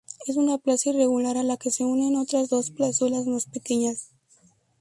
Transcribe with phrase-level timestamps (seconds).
[0.25, 4.09] Es una plaza irregular a la que se unen otras dos plazuelas más pequeñas.